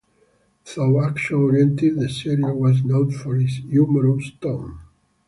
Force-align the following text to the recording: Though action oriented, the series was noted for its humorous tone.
Though 0.75 1.03
action 1.05 1.35
oriented, 1.35 1.99
the 1.99 2.09
series 2.09 2.41
was 2.43 2.83
noted 2.83 3.13
for 3.19 3.35
its 3.37 3.57
humorous 3.57 4.31
tone. 4.41 4.79